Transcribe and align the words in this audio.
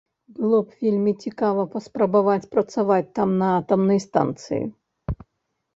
Было 0.37 0.59
б 0.67 0.77
вельмі 0.85 1.13
цікава 1.25 1.65
паспрабаваць 1.75 2.49
працаваць 2.57 3.09
там 3.19 3.29
на 3.45 3.53
атамнай 3.61 3.99
станцыі. 4.09 4.63